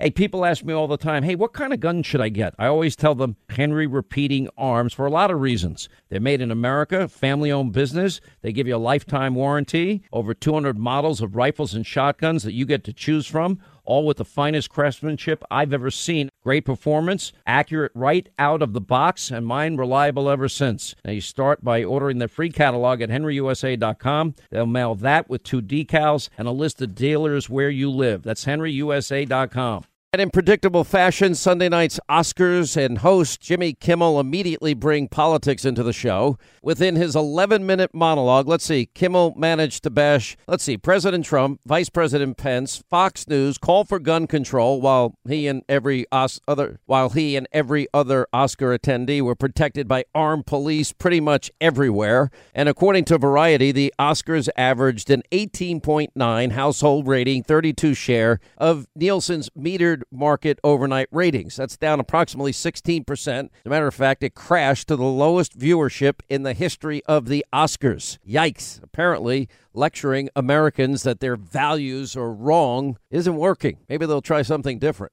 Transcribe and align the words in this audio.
Hey, 0.00 0.10
people 0.10 0.44
ask 0.44 0.64
me 0.64 0.72
all 0.72 0.86
the 0.86 0.96
time, 0.96 1.24
hey, 1.24 1.34
what 1.34 1.52
kind 1.52 1.72
of 1.72 1.80
gun 1.80 2.04
should 2.04 2.20
I 2.20 2.28
get? 2.28 2.54
I 2.56 2.68
always 2.68 2.94
tell 2.94 3.16
them 3.16 3.34
Henry 3.48 3.84
Repeating 3.84 4.48
Arms 4.56 4.92
for 4.92 5.06
a 5.06 5.10
lot 5.10 5.32
of 5.32 5.40
reasons. 5.40 5.88
They're 6.08 6.20
made 6.20 6.40
in 6.40 6.52
America, 6.52 7.08
family 7.08 7.50
owned 7.50 7.72
business. 7.72 8.20
They 8.40 8.52
give 8.52 8.68
you 8.68 8.76
a 8.76 8.78
lifetime 8.78 9.34
warranty, 9.34 10.04
over 10.12 10.34
200 10.34 10.78
models 10.78 11.20
of 11.20 11.34
rifles 11.34 11.74
and 11.74 11.84
shotguns 11.84 12.44
that 12.44 12.52
you 12.52 12.64
get 12.64 12.84
to 12.84 12.92
choose 12.92 13.26
from, 13.26 13.58
all 13.88 14.06
with 14.06 14.18
the 14.18 14.24
finest 14.24 14.68
craftsmanship 14.68 15.42
I've 15.50 15.72
ever 15.72 15.90
seen. 15.90 16.28
Great 16.44 16.64
performance, 16.64 17.32
accurate 17.46 17.90
right 17.94 18.28
out 18.38 18.62
of 18.62 18.74
the 18.74 18.80
box, 18.80 19.30
and 19.30 19.46
mine 19.46 19.76
reliable 19.76 20.28
ever 20.28 20.48
since. 20.48 20.94
Now, 21.04 21.12
you 21.12 21.20
start 21.22 21.64
by 21.64 21.82
ordering 21.82 22.18
the 22.18 22.28
free 22.28 22.50
catalog 22.50 23.00
at 23.00 23.08
henryusa.com. 23.08 24.34
They'll 24.50 24.66
mail 24.66 24.94
that 24.96 25.28
with 25.28 25.42
two 25.42 25.62
decals 25.62 26.28
and 26.36 26.46
a 26.46 26.52
list 26.52 26.82
of 26.82 26.94
dealers 26.94 27.48
where 27.48 27.70
you 27.70 27.90
live. 27.90 28.22
That's 28.22 28.44
henryusa.com. 28.44 29.84
And 30.18 30.24
in 30.24 30.30
predictable 30.30 30.82
fashion, 30.82 31.36
Sunday 31.36 31.68
night's 31.68 32.00
Oscars 32.10 32.76
and 32.76 32.98
host 32.98 33.40
Jimmy 33.40 33.72
Kimmel 33.72 34.18
immediately 34.18 34.74
bring 34.74 35.06
politics 35.06 35.64
into 35.64 35.84
the 35.84 35.92
show. 35.92 36.36
Within 36.60 36.96
his 36.96 37.14
11 37.14 37.64
minute 37.64 37.94
monologue, 37.94 38.48
let's 38.48 38.64
see, 38.64 38.86
Kimmel 38.86 39.32
managed 39.36 39.84
to 39.84 39.90
bash, 39.90 40.36
let's 40.48 40.64
see, 40.64 40.76
President 40.76 41.24
Trump, 41.24 41.60
Vice 41.64 41.88
President 41.88 42.36
Pence, 42.36 42.82
Fox 42.90 43.28
News, 43.28 43.58
call 43.58 43.84
for 43.84 44.00
gun 44.00 44.26
control 44.26 44.80
while 44.80 45.14
he 45.28 45.46
and 45.46 45.62
every 45.68 46.04
Os- 46.10 46.40
other 46.48 46.80
while 46.86 47.10
he 47.10 47.36
and 47.36 47.46
every 47.52 47.86
other 47.94 48.26
Oscar 48.32 48.76
attendee 48.76 49.22
were 49.22 49.36
protected 49.36 49.86
by 49.86 50.04
armed 50.16 50.46
police 50.46 50.92
pretty 50.92 51.20
much 51.20 51.48
everywhere. 51.60 52.28
And 52.56 52.68
according 52.68 53.04
to 53.04 53.18
Variety, 53.18 53.70
the 53.70 53.94
Oscars 54.00 54.48
averaged 54.56 55.10
an 55.10 55.22
18.9 55.30 56.50
household 56.50 57.06
rating, 57.06 57.44
32 57.44 57.94
share 57.94 58.40
of 58.56 58.88
Nielsen's 58.96 59.48
metered 59.50 60.02
market 60.10 60.58
overnight 60.64 61.08
ratings. 61.10 61.56
That's 61.56 61.76
down 61.76 62.00
approximately 62.00 62.52
16%. 62.52 63.08
As 63.28 63.48
a 63.64 63.68
matter 63.68 63.86
of 63.86 63.94
fact, 63.94 64.22
it 64.22 64.34
crashed 64.34 64.88
to 64.88 64.96
the 64.96 65.04
lowest 65.04 65.58
viewership 65.58 66.20
in 66.28 66.42
the 66.42 66.54
history 66.54 67.02
of 67.06 67.28
the 67.28 67.44
Oscars. 67.52 68.18
Yikes. 68.28 68.82
Apparently, 68.82 69.48
lecturing 69.72 70.28
Americans 70.34 71.02
that 71.02 71.20
their 71.20 71.36
values 71.36 72.16
are 72.16 72.32
wrong 72.32 72.98
isn't 73.10 73.36
working. 73.36 73.78
Maybe 73.88 74.06
they'll 74.06 74.22
try 74.22 74.42
something 74.42 74.78
different. 74.78 75.12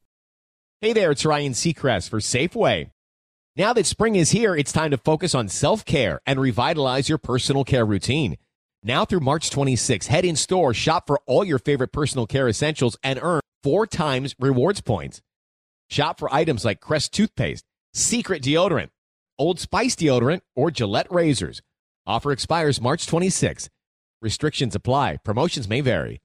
Hey 0.82 0.94
there, 0.94 1.12
it's 1.12 1.26
Ryan 1.26 1.54
Seacrest 1.54 2.10
for 2.10 2.20
Safeway. 2.20 2.92
Now 3.56 3.72
that 3.74 3.86
spring 3.86 4.18
is 4.18 4.32
here, 4.32 4.54
it's 4.56 4.74
time 4.74 4.92
to 4.92 4.98
focus 4.98 5.34
on 5.34 5.48
self 5.48 5.86
care 5.86 6.20
and 6.26 6.40
revitalize 6.40 7.08
your 7.08 7.18
personal 7.18 7.64
care 7.64 7.86
routine. 7.86 8.38
Now 8.84 9.06
through 9.06 9.22
March 9.22 9.50
26, 9.50 10.08
head 10.08 10.26
in 10.26 10.36
store, 10.36 10.74
shop 10.74 11.08
for 11.08 11.22
all 11.26 11.44
your 11.46 11.58
favorite 11.58 11.94
personal 11.94 12.28
care 12.28 12.48
essentials, 12.50 12.98
and 13.02 13.18
earn 13.22 13.40
four 13.66 13.88
times 13.88 14.36
rewards 14.38 14.80
points. 14.80 15.24
Shop 15.90 16.20
for 16.20 16.32
items 16.32 16.64
like 16.64 16.80
Crest 16.80 17.12
toothpaste, 17.14 17.66
Secret 17.96 18.44
deodorant, 18.44 18.90
Old 19.40 19.60
Spice 19.60 19.96
deodorant, 19.96 20.42
or 20.56 20.70
Gillette 20.70 21.12
razors. 21.12 21.64
Offer 22.06 22.32
expires 22.32 22.80
March 22.80 23.08
26. 23.08 23.72
Restrictions 24.22 24.76
apply. 24.76 25.18
Promotions 25.24 25.68
may 25.68 25.82
vary. 25.82 26.22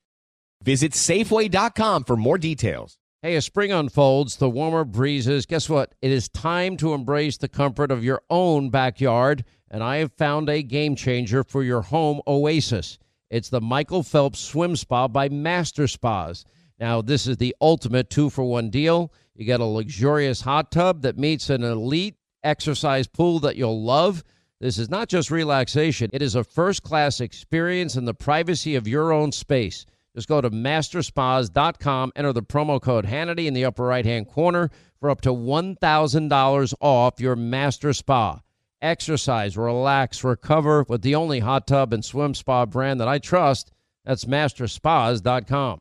Visit 0.62 0.92
Safeway.com 0.92 2.04
for 2.04 2.14
more 2.14 2.36
details. 2.36 2.98
Hey, 3.22 3.36
as 3.36 3.46
spring 3.46 3.72
unfolds, 3.72 4.36
the 4.36 4.50
warmer 4.50 4.84
breezes, 4.84 5.46
guess 5.46 5.66
what? 5.70 5.94
It 6.02 6.10
is 6.10 6.28
time 6.28 6.76
to 6.76 6.92
embrace 6.92 7.38
the 7.38 7.48
comfort 7.48 7.90
of 7.90 8.04
your 8.04 8.20
own 8.28 8.68
backyard, 8.68 9.46
and 9.70 9.82
I 9.82 9.96
have 9.96 10.12
found 10.12 10.50
a 10.50 10.62
game 10.62 10.94
changer 10.94 11.42
for 11.42 11.62
your 11.62 11.80
home 11.80 12.20
oasis. 12.26 12.98
It's 13.30 13.48
the 13.48 13.62
Michael 13.62 14.02
Phelps 14.02 14.40
Swim 14.40 14.76
Spa 14.76 15.08
by 15.08 15.30
Master 15.30 15.86
Spas. 15.86 16.44
Now, 16.80 17.02
this 17.02 17.26
is 17.26 17.36
the 17.36 17.54
ultimate 17.60 18.08
two 18.08 18.30
for 18.30 18.42
one 18.42 18.70
deal. 18.70 19.12
You 19.34 19.44
get 19.44 19.60
a 19.60 19.64
luxurious 19.64 20.40
hot 20.40 20.72
tub 20.72 21.02
that 21.02 21.18
meets 21.18 21.50
an 21.50 21.62
elite 21.62 22.16
exercise 22.42 23.06
pool 23.06 23.38
that 23.40 23.56
you'll 23.56 23.84
love. 23.84 24.24
This 24.60 24.78
is 24.78 24.90
not 24.90 25.08
just 25.08 25.30
relaxation, 25.30 26.10
it 26.12 26.22
is 26.22 26.34
a 26.34 26.44
first 26.44 26.82
class 26.82 27.20
experience 27.20 27.96
in 27.96 28.04
the 28.04 28.14
privacy 28.14 28.74
of 28.74 28.88
your 28.88 29.12
own 29.12 29.32
space. 29.32 29.86
Just 30.14 30.28
go 30.28 30.40
to 30.40 30.50
masterspas.com, 30.50 32.12
enter 32.16 32.32
the 32.32 32.42
promo 32.42 32.80
code 32.80 33.06
Hannity 33.06 33.46
in 33.46 33.54
the 33.54 33.64
upper 33.64 33.84
right 33.84 34.04
hand 34.04 34.28
corner 34.28 34.70
for 34.98 35.08
up 35.08 35.20
to 35.22 35.30
$1,000 35.30 36.74
off 36.80 37.20
your 37.20 37.36
master 37.36 37.92
spa. 37.92 38.40
Exercise, 38.82 39.56
relax, 39.56 40.24
recover 40.24 40.84
with 40.88 41.02
the 41.02 41.14
only 41.14 41.40
hot 41.40 41.66
tub 41.66 41.92
and 41.92 42.04
swim 42.04 42.34
spa 42.34 42.66
brand 42.66 43.00
that 43.00 43.08
I 43.08 43.18
trust. 43.18 43.70
That's 44.04 44.24
masterspas.com. 44.24 45.80